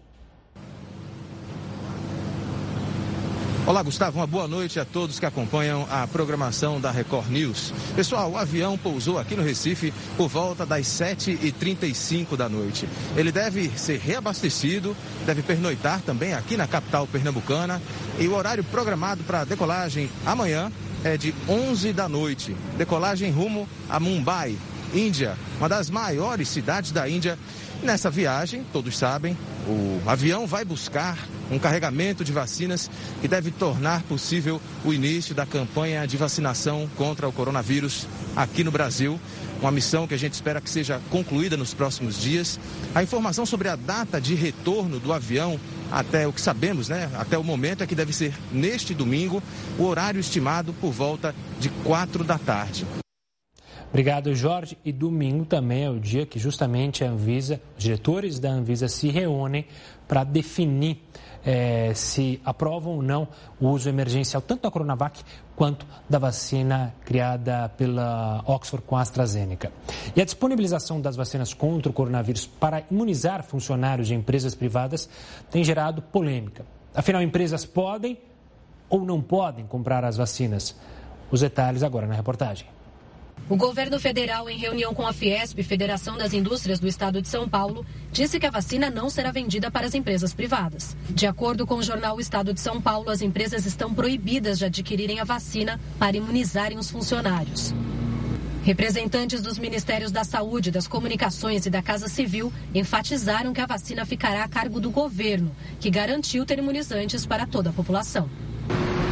[3.66, 4.20] Olá, Gustavo.
[4.20, 7.74] Uma boa noite a todos que acompanham a programação da Record News.
[7.96, 12.88] Pessoal, o avião pousou aqui no Recife por volta das 7h35 da noite.
[13.16, 14.96] Ele deve ser reabastecido,
[15.26, 17.82] deve pernoitar também aqui na capital pernambucana.
[18.20, 20.70] E o horário programado para decolagem amanhã
[21.02, 22.54] é de 11 da noite.
[22.78, 24.56] Decolagem rumo a Mumbai,
[24.94, 27.36] Índia, uma das maiores cidades da Índia.
[27.82, 31.18] Nessa viagem, todos sabem, o avião vai buscar
[31.50, 37.28] um carregamento de vacinas que deve tornar possível o início da campanha de vacinação contra
[37.28, 39.20] o coronavírus aqui no Brasil.
[39.60, 42.58] Uma missão que a gente espera que seja concluída nos próximos dias.
[42.94, 45.58] A informação sobre a data de retorno do avião,
[45.90, 47.10] até o que sabemos, né?
[47.14, 49.42] Até o momento é que deve ser neste domingo,
[49.78, 52.84] o horário estimado por volta de quatro da tarde.
[53.91, 54.76] Obrigado, Jorge.
[54.84, 59.09] E domingo também é o dia que justamente a Anvisa, os diretores da Anvisa se
[59.09, 59.66] reúnem
[60.07, 61.01] para definir
[61.47, 63.28] é, se aprovam ou não
[63.61, 65.22] o uso emergencial tanto da Coronavac
[65.55, 69.72] quanto da vacina criada pela Oxford com a AstraZeneca.
[70.14, 75.09] E a disponibilização das vacinas contra o coronavírus para imunizar funcionários de empresas privadas
[75.49, 76.66] tem gerado polêmica.
[76.93, 78.18] Afinal, empresas podem
[78.91, 80.74] ou não podem comprar as vacinas?
[81.30, 82.75] Os detalhes agora na reportagem.
[83.49, 87.49] O governo federal, em reunião com a Fiesp, Federação das Indústrias do Estado de São
[87.49, 90.97] Paulo, disse que a vacina não será vendida para as empresas privadas.
[91.09, 95.20] De acordo com o jornal Estado de São Paulo, as empresas estão proibidas de adquirirem
[95.20, 97.72] a vacina para imunizarem os funcionários.
[98.64, 104.05] Representantes dos Ministérios da Saúde, das Comunicações e da Casa Civil enfatizaram que a vacina
[104.05, 108.28] ficará a cargo do governo, que garantiu ter imunizantes para toda a população.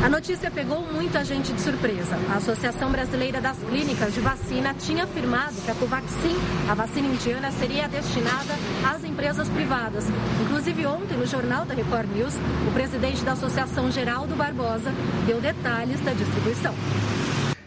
[0.05, 2.14] A notícia pegou muita gente de surpresa.
[2.30, 6.36] A Associação Brasileira das Clínicas de Vacina tinha afirmado que a Covaxin,
[6.68, 8.52] a vacina indiana, seria destinada
[8.86, 10.05] às empresas privadas.
[10.42, 12.34] Inclusive, ontem, no Jornal da Record News,
[12.68, 14.92] o presidente da Associação, Geraldo Barbosa,
[15.26, 16.74] deu detalhes da distribuição.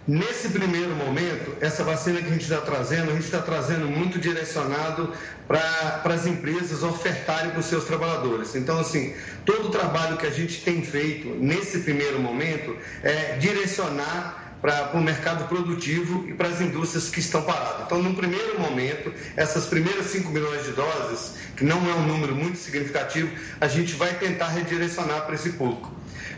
[0.07, 4.17] Nesse primeiro momento, essa vacina que a gente está trazendo, a gente está trazendo muito
[4.17, 5.11] direcionado
[5.45, 8.55] para as empresas ofertarem para os seus trabalhadores.
[8.55, 9.13] Então, assim,
[9.45, 15.01] todo o trabalho que a gente tem feito nesse primeiro momento é direcionar para o
[15.01, 17.85] mercado produtivo e para as indústrias que estão paradas.
[17.85, 22.33] Então, no primeiro momento, essas primeiras 5 milhões de doses, que não é um número
[22.33, 23.29] muito significativo,
[23.59, 25.91] a gente vai tentar redirecionar para esse público.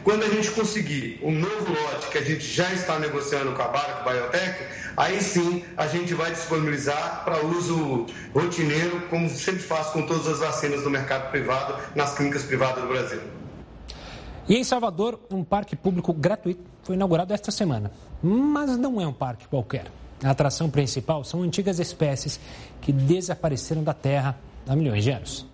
[0.03, 3.67] Quando a gente conseguir um novo lote que a gente já está negociando com a
[3.67, 4.63] Barack Biotech,
[4.95, 10.39] aí sim a gente vai disponibilizar para uso rotineiro, como sempre faz com todas as
[10.39, 13.21] vacinas do mercado privado, nas clínicas privadas do Brasil.
[14.47, 17.91] E em Salvador, um parque público gratuito foi inaugurado esta semana.
[18.23, 19.85] Mas não é um parque qualquer.
[20.23, 22.39] A atração principal são antigas espécies
[22.81, 24.37] que desapareceram da Terra
[24.67, 25.48] há milhões de anos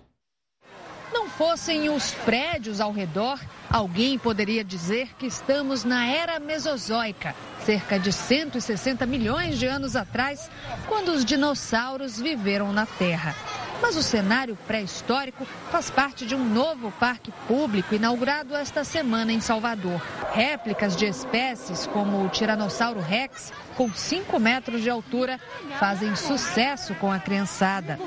[1.36, 3.38] fossem os prédios ao redor,
[3.70, 7.34] alguém poderia dizer que estamos na era Mesozoica,
[7.64, 10.50] cerca de 160 milhões de anos atrás,
[10.88, 13.34] quando os dinossauros viveram na Terra.
[13.82, 19.40] Mas o cenário pré-histórico faz parte de um novo parque público inaugurado esta semana em
[19.40, 20.00] Salvador.
[20.32, 25.38] Réplicas de espécies como o Tiranossauro Rex, com 5 metros de altura,
[25.78, 27.98] fazem sucesso com a criançada.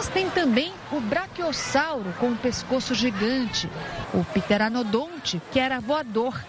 [0.00, 3.68] Mas tem também o Brachiosauro com o pescoço gigante,
[4.14, 6.42] o Pteranodonte, que era voador,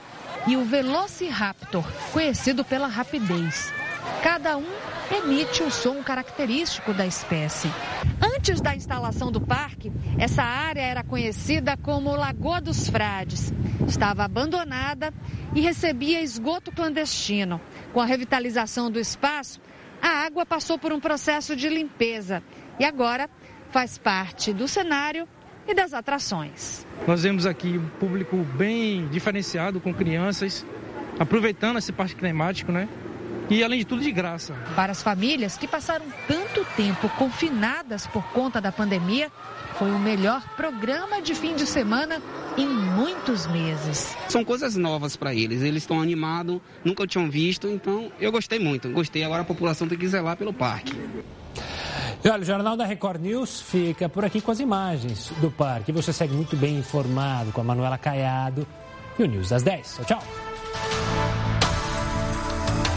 [0.48, 1.84] e o Velociraptor,
[2.14, 3.70] conhecido pela rapidez.
[4.24, 4.66] Cada um
[5.14, 7.70] emite o som característico da espécie.
[8.22, 13.52] Antes da instalação do parque, essa área era conhecida como Lagoa dos Frades.
[13.86, 15.14] Estava abandonada
[15.54, 17.60] e recebia esgoto clandestino.
[17.92, 19.60] Com a revitalização do espaço,
[20.02, 22.42] a água passou por um processo de limpeza
[22.80, 23.30] e agora
[23.72, 25.28] faz parte do cenário
[25.68, 26.86] e das atrações.
[27.08, 30.66] Nós vemos aqui um público bem diferenciado com crianças,
[31.20, 32.88] aproveitando esse parque climático, né?
[33.50, 34.54] E além de tudo, de graça.
[34.76, 39.30] Para as famílias que passaram tanto tempo confinadas por conta da pandemia,
[39.78, 42.22] foi o melhor programa de fim de semana
[42.58, 44.16] em muitos meses.
[44.30, 48.90] São coisas novas para eles, eles estão animados, nunca tinham visto, então eu gostei muito.
[48.90, 50.96] Gostei, agora a população tem que zelar pelo parque.
[52.24, 55.92] E olha, o Jornal da Record News fica por aqui com as imagens do parque.
[55.92, 58.68] Você segue muito bem informado com a Manuela Caiado
[59.18, 60.02] e o News das 10.
[60.06, 60.51] Tchau, tchau.